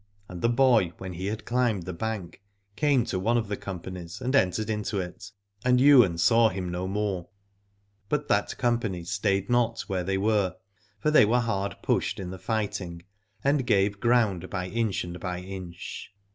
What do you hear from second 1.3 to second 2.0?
climbed the